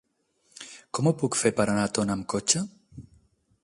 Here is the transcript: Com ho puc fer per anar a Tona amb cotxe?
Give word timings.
Com 0.99 1.11
ho 1.11 1.13
puc 1.23 1.39
fer 1.43 1.53
per 1.61 1.69
anar 1.75 1.87
a 1.91 1.95
Tona 1.99 2.19
amb 2.19 2.29
cotxe? 2.35 2.67